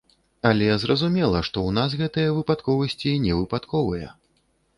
Але, 0.51 0.69
зразумела, 0.83 1.41
што 1.49 1.57
ў 1.67 1.75
нас 1.79 1.89
гэтыя 2.01 2.33
выпадковасці 2.39 3.13
не 3.27 3.37
выпадковыя. 3.43 4.09